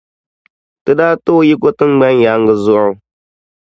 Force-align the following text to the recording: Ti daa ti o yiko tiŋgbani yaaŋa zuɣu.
Ti 0.83 0.91
daa 0.99 1.15
ti 1.23 1.31
o 1.37 1.39
yiko 1.47 1.69
tiŋgbani 1.77 2.21
yaaŋa 2.23 2.53
zuɣu. 2.63 2.91